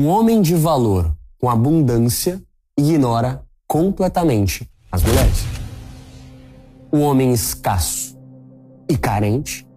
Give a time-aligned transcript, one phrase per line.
[0.00, 2.40] Um homem de valor com abundância
[2.74, 5.44] ignora completamente as mulheres.
[6.90, 8.18] Um homem escasso
[8.88, 9.68] e carente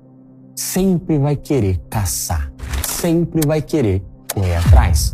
[0.56, 2.54] sempre vai querer caçar,
[2.88, 4.02] sempre vai querer
[4.34, 5.14] correr atrás.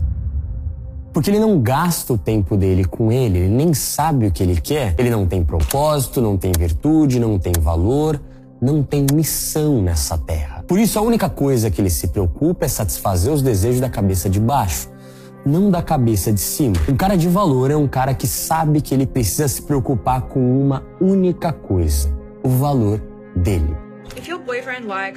[1.11, 4.61] Porque ele não gasta o tempo dele com ele, ele nem sabe o que ele
[4.61, 4.93] quer.
[4.95, 8.21] Ele não tem propósito, não tem virtude, não tem valor,
[8.61, 10.63] não tem missão nessa terra.
[10.67, 14.29] Por isso, a única coisa que ele se preocupa é satisfazer os desejos da cabeça
[14.29, 14.98] de baixo,
[15.45, 16.75] não da cabeça de cima.
[16.87, 20.39] Um cara de valor é um cara que sabe que ele precisa se preocupar com
[20.61, 22.09] uma única coisa:
[22.43, 23.01] o valor
[23.35, 23.75] dele.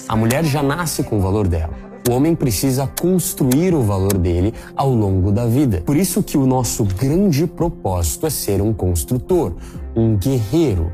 [0.09, 1.73] A mulher já nasce com o valor dela.
[2.09, 5.83] O homem precisa construir o valor dele ao longo da vida.
[5.87, 9.55] Por isso que o nosso grande propósito é ser um construtor,
[9.95, 10.93] um guerreiro,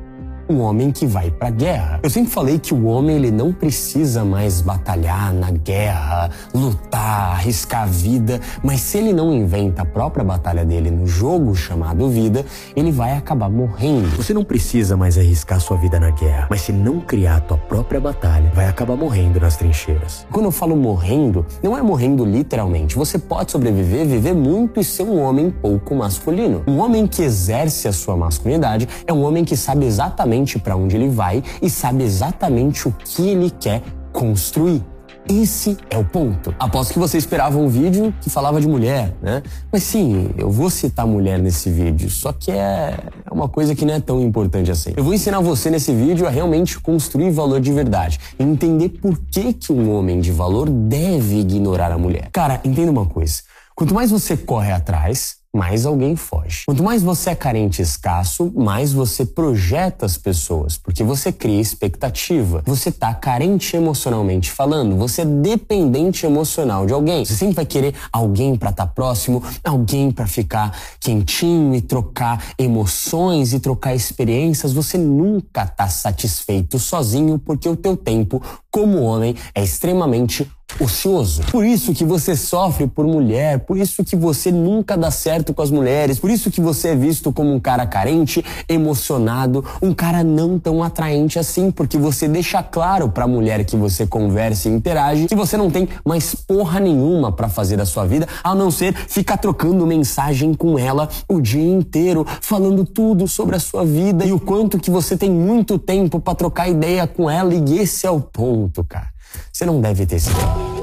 [0.48, 2.00] um homem que vai para a guerra.
[2.02, 7.82] Eu sempre falei que o homem ele não precisa mais batalhar na guerra, lutar, arriscar
[7.82, 12.44] a vida, mas se ele não inventa a própria batalha dele no jogo chamado vida,
[12.74, 14.08] ele vai acabar morrendo.
[14.16, 17.58] Você não precisa mais arriscar sua vida na guerra, mas se não criar a tua
[17.58, 20.26] própria batalha, vai acabar morrendo nas trincheiras.
[20.32, 22.96] Quando eu falo morrendo, não é morrendo literalmente.
[22.96, 26.62] Você pode sobreviver, viver muito e ser um homem pouco masculino.
[26.66, 30.76] Um homem que exerce a sua masculinidade é um homem que sabe exatamente exatamente para
[30.76, 34.82] onde ele vai e sabe exatamente o que ele quer construir.
[35.30, 36.54] Esse é o ponto.
[36.58, 39.42] Aposto que você esperava um vídeo que falava de mulher, né?
[39.70, 42.96] Mas sim, eu vou citar mulher nesse vídeo, só que é
[43.30, 44.94] uma coisa que não é tão importante assim.
[44.96, 49.52] Eu vou ensinar você nesse vídeo a realmente construir valor de verdade entender por que,
[49.52, 52.30] que um homem de valor deve ignorar a mulher.
[52.32, 53.42] Cara, entenda uma coisa.
[53.74, 56.62] Quanto mais você corre atrás, mais alguém foge.
[56.66, 61.60] Quanto mais você é carente e escasso, mais você projeta as pessoas, porque você cria
[61.60, 62.62] expectativa.
[62.64, 67.24] Você tá carente emocionalmente falando, você é dependente emocional de alguém.
[67.24, 72.52] Você sempre vai querer alguém para estar tá próximo, alguém para ficar quentinho e trocar
[72.56, 74.72] emoções e trocar experiências.
[74.72, 78.40] Você nunca tá satisfeito sozinho, porque o teu tempo
[78.70, 80.48] como homem é extremamente
[80.80, 81.42] ocioso.
[81.50, 85.62] Por isso que você sofre por mulher, por isso que você nunca dá certo com
[85.62, 90.22] as mulheres, por isso que você é visto como um cara carente, emocionado, um cara
[90.22, 94.72] não tão atraente assim, porque você deixa claro para a mulher que você conversa e
[94.72, 98.70] interage que você não tem mais porra nenhuma para fazer da sua vida, a não
[98.70, 104.24] ser ficar trocando mensagem com ela o dia inteiro, falando tudo sobre a sua vida
[104.24, 108.06] e o quanto que você tem muito tempo para trocar ideia com ela e esse
[108.06, 109.17] é o ponto, cara.
[109.52, 110.78] Você não deve ter tempo.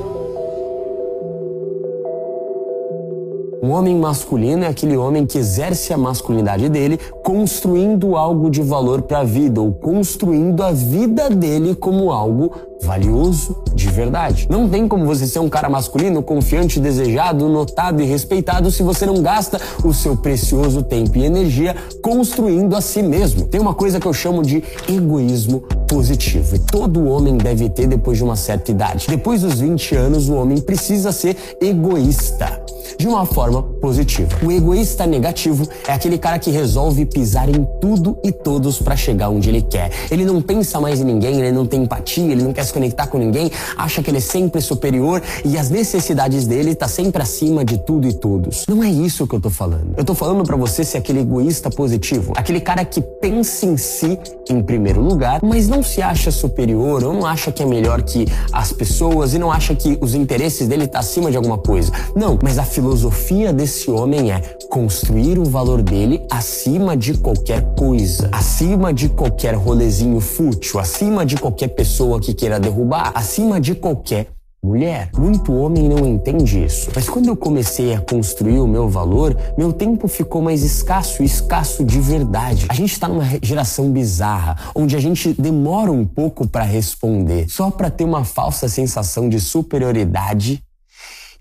[3.66, 9.02] Um homem masculino é aquele homem que exerce a masculinidade dele construindo algo de valor
[9.02, 12.52] para a vida ou construindo a vida dele como algo
[12.82, 14.48] valioso de verdade.
[14.50, 19.06] Não tem como você ser um cara masculino, confiante, desejado, notado e respeitado se você
[19.06, 23.46] não gasta o seu precioso tempo e energia construindo a si mesmo.
[23.48, 28.18] Tem uma coisa que eu chamo de egoísmo positivo e todo homem deve ter depois
[28.18, 29.08] de uma certa idade.
[29.08, 32.64] Depois dos 20 anos, o homem precisa ser egoísta
[32.98, 34.30] de uma forma positiva.
[34.44, 39.30] O egoísta negativo é aquele cara que resolve pisar em tudo e todos para chegar
[39.30, 39.92] onde ele quer.
[40.10, 43.08] Ele não pensa mais em ninguém, ele não tem empatia, ele não quer se conectar
[43.08, 47.64] com ninguém, acha que ele é sempre superior e as necessidades dele tá sempre acima
[47.64, 48.66] de tudo e todos.
[48.68, 49.94] Não é isso que eu tô falando.
[49.96, 54.20] Eu tô falando para você ser aquele egoísta positivo, aquele cara que pensa em si
[54.50, 58.28] em primeiro lugar, mas não se acha superior ou não acha que é melhor que
[58.52, 61.92] as pessoas e não acha que os interesses dele tá acima de alguma coisa.
[62.16, 68.30] Não, mas a filosofia desse homem é construir o valor dele acima de qualquer coisa,
[68.32, 74.36] acima de qualquer rolezinho fútil, acima de qualquer pessoa que queira derrubar, acima de qualquer
[74.66, 75.12] mulher.
[75.16, 76.90] Muito homem não entende isso.
[76.96, 81.86] Mas quando eu comecei a construir o meu valor, meu tempo ficou mais escasso, escasso
[81.86, 82.66] de verdade.
[82.68, 87.70] A gente está numa geração bizarra, onde a gente demora um pouco para responder, só
[87.70, 90.64] para ter uma falsa sensação de superioridade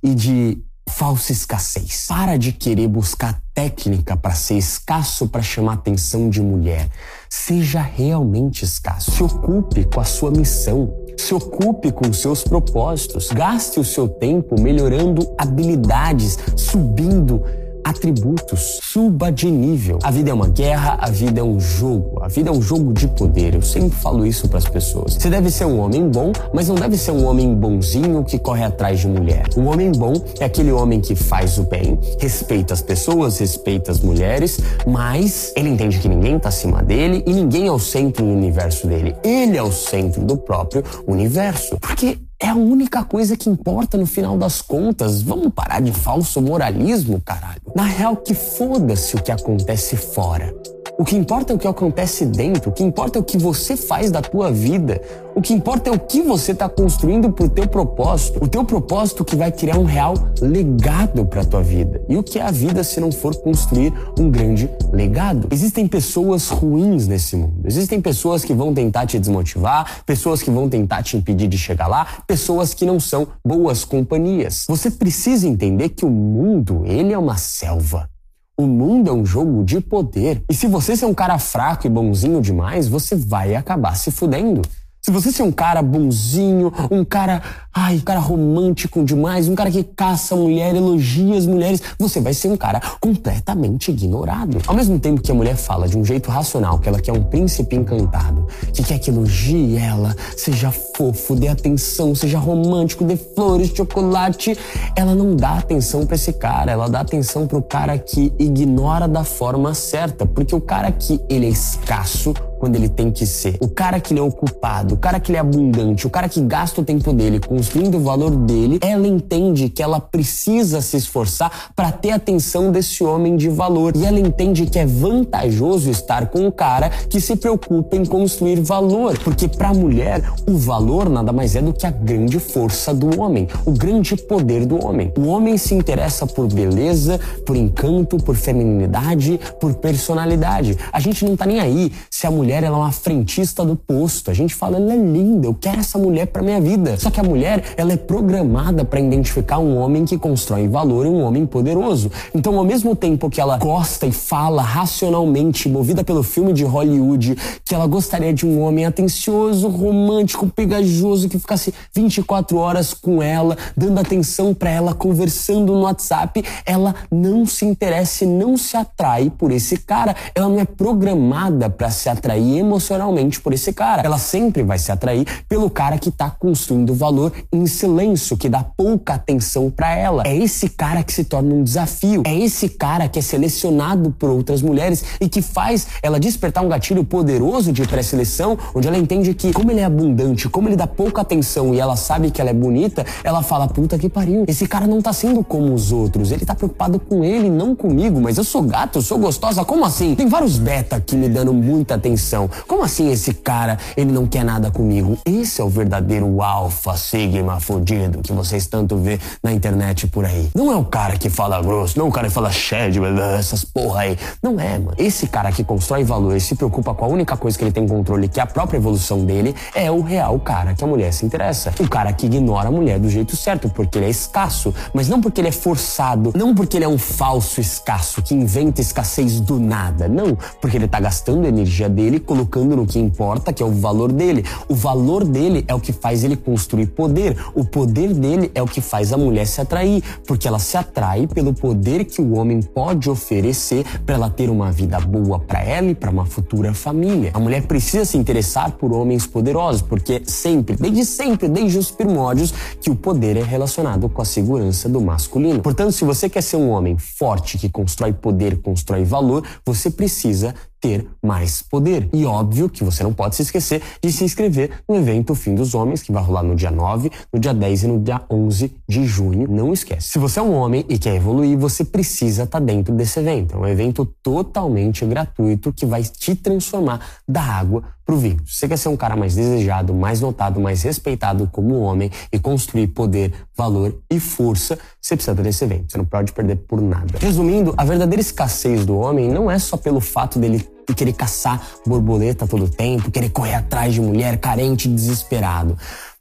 [0.03, 2.06] e de falsa escassez.
[2.06, 6.89] Para de querer buscar técnica para ser escasso para chamar a atenção de mulher.
[7.36, 9.10] Seja realmente escasso.
[9.10, 10.95] Se ocupe com a sua missão.
[11.19, 13.28] Se ocupe com seus propósitos.
[13.33, 17.42] Gaste o seu tempo melhorando habilidades, subindo
[17.84, 18.81] atributos.
[18.83, 19.98] Suba de nível.
[20.03, 22.21] A vida é uma guerra, a vida é um jogo.
[22.22, 23.54] A vida é um jogo de poder.
[23.54, 25.15] Eu sempre falo isso para as pessoas.
[25.15, 28.65] Você deve ser um homem bom, mas não deve ser um homem bonzinho que corre
[28.65, 29.47] atrás de mulher.
[29.57, 34.01] Um homem bom é aquele homem que faz o bem, respeita as pessoas, respeita as
[34.01, 38.33] mulheres, mas ele entende que ninguém tá acima dele e ninguém é o centro do
[38.33, 39.15] universo dele.
[39.22, 41.78] Ele é o centro do próprio universo.
[41.80, 45.22] Porque é a única coisa que importa no final das contas.
[45.22, 47.63] Vamos parar de falso moralismo, caralho.
[47.75, 50.54] Na real, que foda-se o que acontece fora.
[50.96, 53.76] O que importa é o que acontece dentro, o que importa é o que você
[53.76, 55.02] faz da tua vida,
[55.34, 59.24] o que importa é o que você está construindo pro teu propósito, o teu propósito
[59.24, 62.00] que vai criar um real legado para tua vida.
[62.08, 65.48] E o que é a vida se não for construir um grande legado?
[65.50, 67.62] Existem pessoas ruins nesse mundo.
[67.64, 71.88] Existem pessoas que vão tentar te desmotivar, pessoas que vão tentar te impedir de chegar
[71.88, 74.64] lá, pessoas que não são boas companhias.
[74.68, 78.14] Você precisa entender que o mundo, ele é uma selva.
[78.56, 80.45] O mundo é um jogo de poder.
[80.48, 84.62] E se você ser um cara fraco e bonzinho demais, você vai acabar se fudendo.
[85.04, 87.42] Se você ser um cara bonzinho, um cara,
[87.74, 92.33] ai, um cara romântico demais, um cara que caça mulher, elogia as mulheres, você vai
[92.33, 94.56] ser um cara completamente ignorado.
[94.66, 97.22] Ao mesmo tempo que a mulher fala de um jeito racional que ela quer um
[97.22, 103.74] príncipe encantado, que quer que elogie ela, seja fofo, dê atenção, seja romântico, dê flores,
[103.77, 104.56] chocolate,
[104.97, 109.22] ela não dá atenção para esse cara, ela dá atenção pro cara que ignora da
[109.22, 112.33] forma certa, porque o cara que ele é escasso,
[112.65, 113.59] quando ele tem que ser.
[113.61, 116.41] O cara que ele é ocupado, o cara que ele é abundante, o cara que
[116.41, 121.72] gasta o tempo dele construindo o valor dele, ela entende que ela precisa se esforçar
[121.77, 123.95] para ter atenção desse homem de valor.
[123.95, 128.63] E ela entende que é vantajoso estar com um cara que se preocupa em construir
[128.63, 132.95] valor, porque para a mulher o valor nada mais é do que a grande força
[132.95, 135.13] do homem, o grande poder do homem.
[135.19, 140.78] O homem se interessa por beleza, por encanto, por feminilidade, por personalidade.
[140.91, 143.74] A gente não tá nem aí se a mulher mulher ela é uma frentista do
[143.74, 144.30] posto.
[144.30, 146.97] A gente fala, ela é linda, eu quero essa mulher para minha vida.
[146.98, 151.09] Só que a mulher, ela é programada para identificar um homem que constrói valor e
[151.09, 152.10] um homem poderoso.
[152.33, 157.36] Então, ao mesmo tempo que ela gosta e fala racionalmente, movida pelo filme de Hollywood,
[157.65, 163.56] que ela gostaria de um homem atencioso, romântico, pegajoso, que ficasse 24 horas com ela,
[163.77, 169.51] dando atenção para ela, conversando no WhatsApp, ela não se interessa não se atrai por
[169.51, 170.15] esse cara.
[170.34, 174.03] Ela não é programada para se atrair atrair emocionalmente por esse cara.
[174.03, 178.65] Ela sempre vai se atrair pelo cara que tá construindo valor em silêncio, que dá
[178.65, 180.22] pouca atenção para ela.
[180.27, 182.22] É esse cara que se torna um desafio.
[182.27, 186.69] É esse cara que é selecionado por outras mulheres e que faz ela despertar um
[186.69, 190.87] gatilho poderoso de pré-seleção, onde ela entende que, como ele é abundante, como ele dá
[190.87, 194.66] pouca atenção e ela sabe que ela é bonita, ela fala: puta que pariu, esse
[194.66, 196.33] cara não tá sendo como os outros.
[196.33, 199.65] Ele tá preocupado com ele, não comigo, mas eu sou gato, eu sou gostosa.
[199.65, 200.15] Como assim?
[200.15, 202.23] Tem vários beta aqui me dando muita atenção
[202.66, 205.18] Como assim esse cara, ele não quer nada comigo?
[205.24, 210.50] Esse é o verdadeiro alfa sigma fudido que vocês tanto vê na internet por aí.
[210.54, 212.98] Não é o cara que fala grosso, não é o cara que fala shed,
[213.38, 214.18] essas porra aí.
[214.42, 214.94] Não é, mano.
[214.97, 217.86] Esse cara que constrói valor e se preocupa com a única coisa que ele tem
[217.86, 221.27] controle, que é a própria evolução dele, é o real cara que a mulher se
[221.27, 221.72] interessa.
[221.80, 225.20] O cara que ignora a mulher do jeito certo, porque ele é escasso, mas não
[225.20, 229.59] porque ele é forçado, não porque ele é um falso escasso que inventa escassez do
[229.59, 233.63] nada, não, porque ele tá gastando a energia dele dele, colocando no que importa, que
[233.63, 234.45] é o valor dele.
[234.69, 237.37] O valor dele é o que faz ele construir poder.
[237.55, 241.27] O poder dele é o que faz a mulher se atrair, porque ela se atrai
[241.27, 245.91] pelo poder que o homem pode oferecer para ela ter uma vida boa para ela
[245.91, 247.31] e para uma futura família.
[247.34, 252.53] A mulher precisa se interessar por homens poderosos, porque sempre, desde sempre, desde os primórdios,
[252.81, 255.61] que o poder é relacionado com a segurança do masculino.
[255.61, 260.54] Portanto, se você quer ser um homem forte que constrói poder, constrói valor, você precisa
[260.84, 262.10] ter mais poder.
[262.12, 265.74] E óbvio que você não pode se esquecer de se inscrever no evento Fim dos
[265.74, 269.06] Homens, que vai rolar no dia 9, no dia 10 e no dia 11 de
[269.06, 269.48] junho.
[269.48, 270.10] Não esquece.
[270.10, 273.54] Se você é um homem e quer evoluir, você precisa estar tá dentro desse evento.
[273.54, 278.40] É um evento totalmente gratuito que vai te transformar da água pro vinho.
[278.46, 282.38] Se você quer ser um cara mais desejado, mais notado, mais respeitado como homem e
[282.38, 285.90] construir poder, valor e força, você precisa desse evento.
[285.90, 287.18] Você não pode perder por nada.
[287.18, 291.60] Resumindo, a verdadeira escassez do homem não é só pelo fato dele de querer caçar
[291.86, 295.76] borboleta todo tempo, querer correr atrás de mulher carente e desesperado.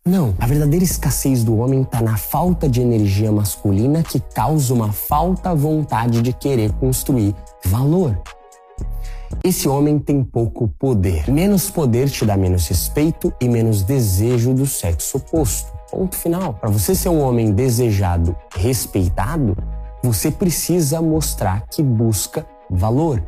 [0.06, 4.92] Não, a verdadeira escassez do homem está na falta de energia masculina que causa uma
[4.92, 7.34] falta vontade de querer construir
[7.66, 8.22] valor.
[9.42, 11.30] Esse homem tem pouco poder.
[11.30, 15.72] Menos poder te dá menos respeito e menos desejo do sexo oposto.
[15.90, 16.54] Ponto final.
[16.54, 19.56] Para você ser um homem desejado, respeitado,
[20.04, 23.24] você precisa mostrar que busca valor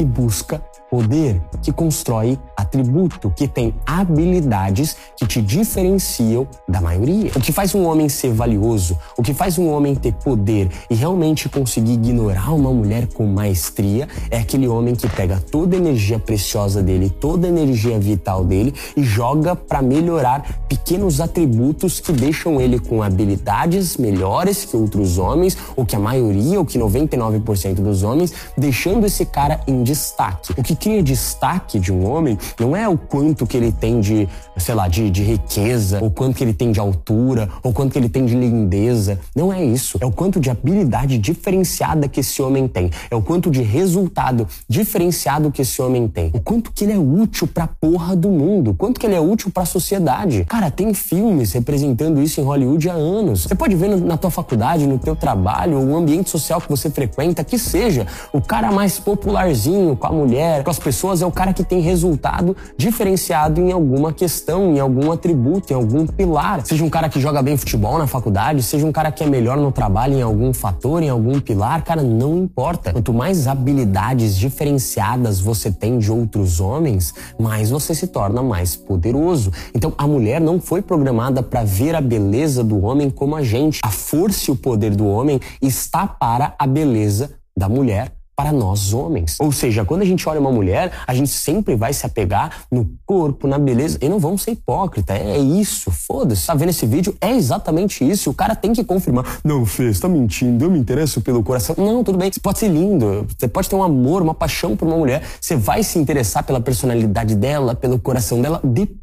[0.00, 7.30] que busca poder, que constrói atributo, que tem habilidades que te diferenciam da maioria.
[7.36, 10.94] O que faz um homem ser valioso, o que faz um homem ter poder e
[10.94, 16.18] realmente conseguir ignorar uma mulher com maestria é aquele homem que pega toda a energia
[16.18, 22.60] preciosa dele, toda a energia vital dele e joga para melhorar pequenos atributos que deixam
[22.60, 28.02] ele com habilidades melhores que outros homens, ou que a maioria, ou que 99% dos
[28.02, 30.52] homens, deixando esse cara em destaque.
[30.56, 34.28] O que cria destaque de um homem não é o quanto que ele tem de,
[34.56, 37.98] sei lá, de, de riqueza, ou quanto que ele tem de altura, ou quanto que
[37.98, 39.18] ele tem de lindeza.
[39.34, 39.98] Não é isso.
[40.00, 42.88] É o quanto de habilidade diferenciada que esse homem tem.
[43.10, 46.30] É o quanto de resultado diferenciado que esse homem tem.
[46.32, 48.70] O quanto que ele é útil pra porra do mundo.
[48.70, 50.44] O quanto que ele é útil pra sociedade.
[50.44, 53.42] Cara, tem filmes representando isso em Hollywood há anos.
[53.42, 56.88] Você pode ver na tua faculdade, no teu trabalho, ou o ambiente social que você
[56.90, 61.30] frequenta, que seja o cara mais popularzinho com a mulher, com as pessoas, é o
[61.30, 66.64] cara que tem resultado diferenciado em alguma questão, em algum atributo, em algum pilar.
[66.64, 69.56] Seja um cara que joga bem futebol na faculdade, seja um cara que é melhor
[69.56, 72.92] no trabalho em algum fator, em algum pilar, cara, não importa.
[72.92, 79.52] Quanto mais habilidades diferenciadas você tem de outros homens, mais você se torna mais poderoso.
[79.74, 83.80] Então a mulher não foi programada para ver a beleza do homem como a gente.
[83.84, 88.94] A força e o poder do homem está para a beleza da mulher para nós
[88.94, 89.36] homens.
[89.38, 92.90] Ou seja, quando a gente olha uma mulher, a gente sempre vai se apegar no
[93.04, 93.98] corpo, na beleza.
[94.00, 95.12] E não vamos ser hipócrita.
[95.12, 96.46] É isso, foda-se.
[96.46, 97.14] Tá vendo esse vídeo?
[97.20, 98.30] É exatamente isso.
[98.30, 99.40] O cara tem que confirmar.
[99.44, 100.64] Não, Fê, você tá mentindo.
[100.64, 101.76] Eu me interesso pelo coração.
[101.78, 102.32] Não, tudo bem.
[102.32, 103.26] Você pode ser lindo.
[103.38, 105.22] Você pode ter um amor, uma paixão por uma mulher.
[105.38, 108.99] Você vai se interessar pela personalidade dela, pelo coração dela depois.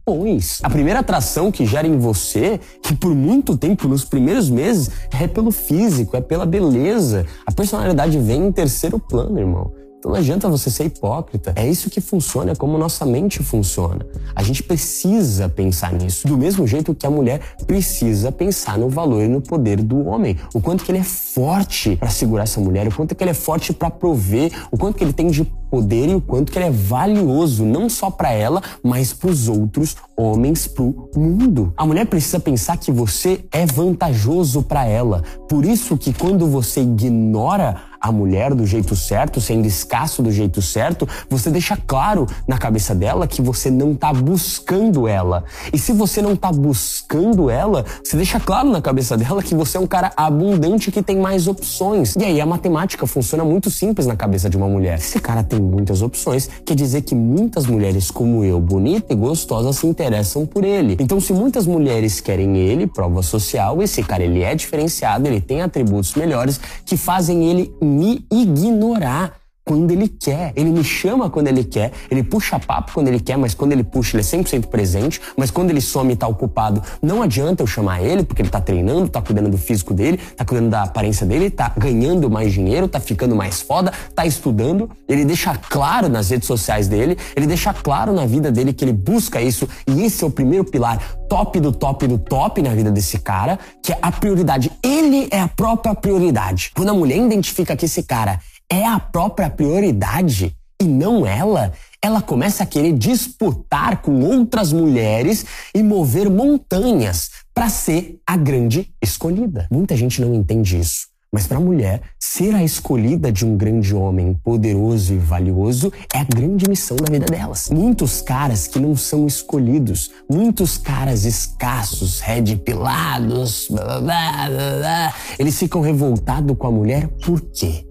[0.64, 5.28] A primeira atração que gera em você, que por muito tempo, nos primeiros meses, é
[5.28, 7.26] pelo físico, é pela beleza.
[7.46, 9.87] A personalidade vem em terceiro plano irmão.
[10.00, 11.54] Então não adianta você ser hipócrita.
[11.56, 14.06] É isso que funciona, é como nossa mente funciona.
[14.36, 16.28] A gente precisa pensar nisso.
[16.28, 20.38] Do mesmo jeito que a mulher precisa pensar no valor e no poder do homem.
[20.54, 23.34] O quanto que ele é forte para segurar essa mulher, o quanto que ele é
[23.34, 26.66] forte para prover, o quanto que ele tem de poder e o quanto que ele
[26.66, 31.74] é valioso, não só para ela, mas para os outros homens, pro mundo.
[31.76, 35.24] A mulher precisa pensar que você é vantajoso para ela.
[35.50, 40.62] Por isso que quando você ignora a mulher do jeito certo, sendo escasso do jeito
[40.62, 45.44] certo, você deixa claro na cabeça dela que você não tá buscando ela.
[45.72, 49.78] E se você não tá buscando ela, você deixa claro na cabeça dela que você
[49.78, 52.16] é um cara abundante que tem mais opções.
[52.16, 54.98] E aí a matemática funciona muito simples na cabeça de uma mulher.
[54.98, 59.72] Esse cara tem muitas opções, quer dizer que muitas mulheres como eu, bonita e gostosa,
[59.74, 60.98] se interessam por ele.
[61.00, 65.62] Então, se muitas mulheres querem ele, prova social, esse cara ele é diferenciado, ele tem
[65.62, 69.34] atributos melhores que fazem ele me ignorar
[69.68, 70.54] quando ele quer.
[70.56, 73.84] Ele me chama quando ele quer, ele puxa papo quando ele quer, mas quando ele
[73.84, 75.22] puxa, ele é 100% presente.
[75.36, 78.62] Mas quando ele some e tá ocupado, não adianta eu chamar ele, porque ele tá
[78.62, 82.88] treinando, tá cuidando do físico dele, tá cuidando da aparência dele, tá ganhando mais dinheiro,
[82.88, 84.90] tá ficando mais foda, tá estudando.
[85.08, 88.94] Ele deixa claro nas redes sociais dele, ele deixa claro na vida dele que ele
[88.94, 89.68] busca isso.
[89.86, 90.98] E esse é o primeiro pilar
[91.28, 94.72] top do top do top na vida desse cara, que é a prioridade.
[94.82, 96.72] Ele é a própria prioridade.
[96.74, 98.40] Quando a mulher identifica que esse cara
[98.72, 105.46] é a própria prioridade e não ela, ela começa a querer disputar com outras mulheres
[105.74, 109.68] e mover montanhas para ser a grande escolhida.
[109.72, 111.08] Muita gente não entende isso.
[111.32, 116.20] Mas para a mulher, ser a escolhida de um grande homem poderoso e valioso é
[116.20, 117.70] a grande missão da vida delas.
[117.70, 125.60] Muitos caras que não são escolhidos, muitos caras escassos, red pilados, blá, blá, blá, eles
[125.60, 127.87] ficam revoltados com a mulher por quê?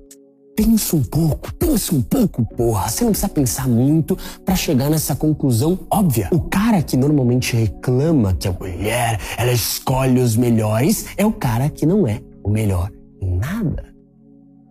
[0.57, 2.89] Pensa um pouco, pensa um pouco, porra.
[2.89, 6.31] Você não precisa pensar muito para chegar nessa conclusão óbvia.
[6.33, 11.69] O cara que normalmente reclama que a mulher, ela escolhe os melhores, é o cara
[11.69, 13.85] que não é o melhor em nada.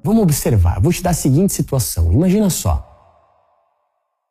[0.03, 0.81] Vamos observar.
[0.81, 2.11] Vou te dar a seguinte situação.
[2.11, 2.94] Imagina só.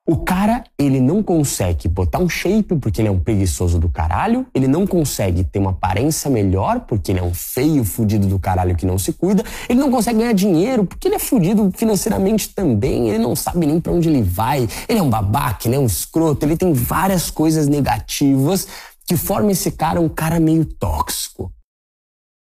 [0.07, 4.47] O cara, ele não consegue botar um shape porque ele é um preguiçoso do caralho,
[4.53, 8.77] ele não consegue ter uma aparência melhor porque ele é um feio fudido do caralho
[8.77, 13.09] que não se cuida, ele não consegue ganhar dinheiro porque ele é fudido financeiramente também,
[13.09, 15.87] ele não sabe nem para onde ele vai, ele é um babaca, ele é um
[15.87, 18.69] escroto, ele tem várias coisas negativas
[19.07, 21.51] que formam esse cara um cara meio tóxico.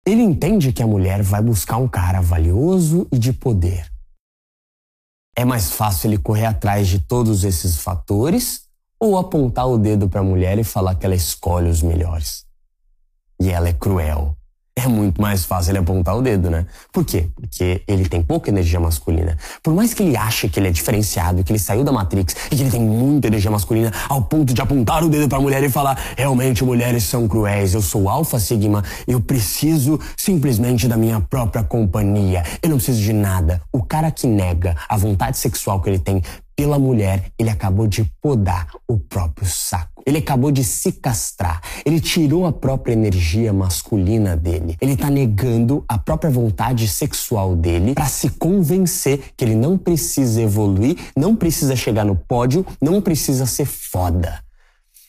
[0.07, 3.98] Ele entende que a mulher vai buscar um cara valioso e de poder
[5.39, 8.63] é mais fácil ele correr atrás de todos esses fatores
[8.99, 12.45] ou apontar o dedo para a mulher e falar que ela escolhe os melhores?
[13.41, 14.37] E ela é cruel.
[14.79, 16.67] É muito mais fácil ele apontar o dedo, né?
[16.93, 17.27] Por quê?
[17.35, 19.37] Porque ele tem pouca energia masculina.
[19.63, 22.57] Por mais que ele ache que ele é diferenciado, que ele saiu da Matrix e
[22.57, 25.69] que ele tem muita energia masculina ao ponto de apontar o dedo pra mulher e
[25.69, 31.63] falar: realmente mulheres são cruéis, eu sou alfa sigma, eu preciso simplesmente da minha própria
[31.63, 33.61] companhia, eu não preciso de nada.
[33.73, 36.23] O cara que nega a vontade sexual que ele tem
[36.59, 40.03] pela mulher, ele acabou de podar o próprio saco.
[40.05, 41.63] Ele acabou de se castrar.
[41.87, 44.77] Ele tirou a própria energia masculina dele.
[44.81, 50.43] Ele tá negando a própria vontade sexual dele para se convencer que ele não precisa
[50.43, 54.41] evoluir, não precisa chegar no pódio, não precisa ser foda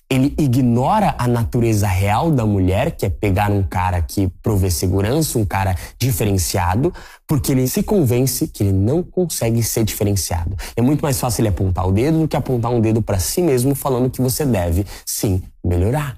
[0.09, 5.37] ele ignora a natureza real da mulher, que é pegar um cara que provê segurança,
[5.37, 6.91] um cara diferenciado,
[7.27, 10.57] porque ele se convence que ele não consegue ser diferenciado.
[10.75, 13.41] É muito mais fácil ele apontar o dedo do que apontar um dedo para si
[13.41, 16.17] mesmo falando que você deve sim melhorar.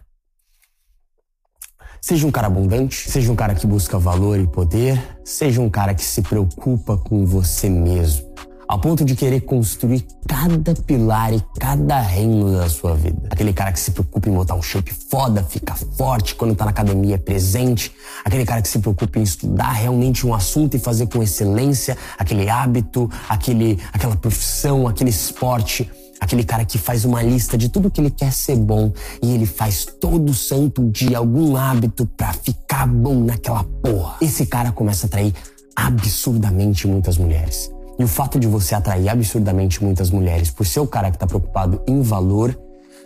[2.00, 5.94] Seja um cara abundante, seja um cara que busca valor e poder, seja um cara
[5.94, 8.32] que se preocupa com você mesmo
[8.72, 13.28] a ponto de querer construir cada pilar e cada reino da sua vida.
[13.30, 16.72] Aquele cara que se preocupa em botar um shape foda, ficar forte quando tá na
[16.72, 17.92] academia, é presente.
[18.24, 22.50] Aquele cara que se preocupa em estudar realmente um assunto e fazer com excelência aquele
[22.50, 25.92] hábito, aquele, aquela profissão, aquele esporte.
[26.22, 29.48] Aquele cara que faz uma lista de tudo que ele quer ser bom e ele
[29.48, 34.16] faz todo santo dia algum hábito para ficar bom naquela porra.
[34.22, 35.34] Esse cara começa a atrair
[35.76, 37.70] absurdamente muitas mulheres.
[38.02, 41.28] E o fato de você atrair absurdamente muitas mulheres por ser o cara que está
[41.28, 42.60] preocupado em valor,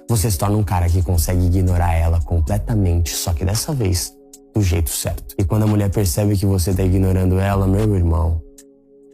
[0.10, 4.14] você se torna um cara que consegue ignorar ela completamente, só que dessa vez
[4.54, 5.36] do jeito certo.
[5.38, 8.42] E quando a mulher percebe que você está ignorando ela, meu irmão,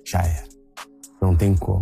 [0.05, 0.43] já era.
[1.19, 1.81] Não tem como.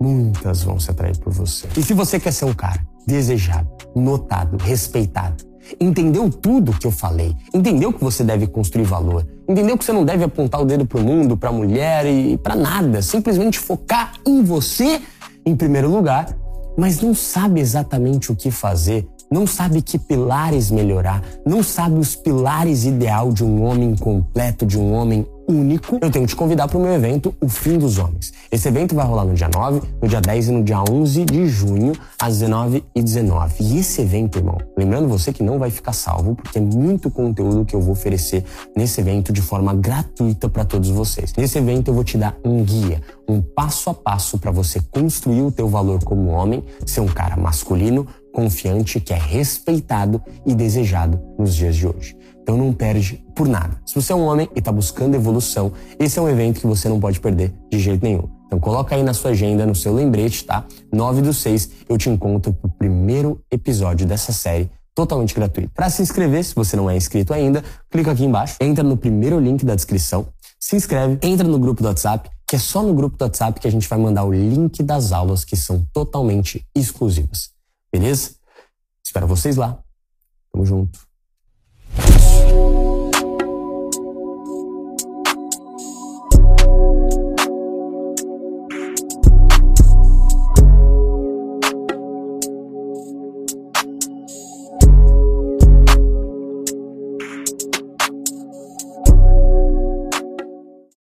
[0.00, 1.66] Muitas vão se atrair por você.
[1.76, 5.42] E se você quer ser um cara desejado, notado, respeitado,
[5.80, 10.04] entendeu tudo que eu falei, entendeu que você deve construir valor, entendeu que você não
[10.04, 15.00] deve apontar o dedo pro mundo, pra mulher e para nada, simplesmente focar em você
[15.44, 16.36] em primeiro lugar,
[16.76, 22.14] mas não sabe exatamente o que fazer, não sabe que pilares melhorar, não sabe os
[22.14, 26.68] pilares ideal de um homem completo, de um homem único, eu tenho que te convidar
[26.68, 28.32] para o meu evento O Fim dos Homens.
[28.50, 31.46] Esse evento vai rolar no dia 9, no dia 10 e no dia 11 de
[31.46, 35.92] junho, às 19 e 19 E esse evento, irmão, lembrando você que não vai ficar
[35.92, 38.44] salvo, porque é muito conteúdo que eu vou oferecer
[38.76, 41.32] nesse evento de forma gratuita para todos vocês.
[41.36, 45.42] Nesse evento eu vou te dar um guia, um passo a passo para você construir
[45.42, 51.18] o teu valor como homem, ser um cara masculino, confiante, que é respeitado e desejado
[51.38, 52.16] nos dias de hoje.
[52.46, 53.76] Então não perde por nada.
[53.84, 56.88] Se você é um homem e está buscando evolução, esse é um evento que você
[56.88, 58.30] não pode perder de jeito nenhum.
[58.46, 60.64] Então coloca aí na sua agenda, no seu lembrete, tá?
[60.92, 65.72] 9 do 6, eu te encontro pro primeiro episódio dessa série totalmente gratuito.
[65.74, 69.40] Para se inscrever, se você não é inscrito ainda, clica aqui embaixo, entra no primeiro
[69.40, 70.28] link da descrição,
[70.60, 73.66] se inscreve, entra no grupo do WhatsApp, que é só no grupo do WhatsApp que
[73.66, 77.50] a gente vai mandar o link das aulas que são totalmente exclusivas.
[77.92, 78.36] Beleza?
[79.04, 79.80] Espero vocês lá.
[80.52, 81.05] Tamo junto.
[82.46, 82.95] you.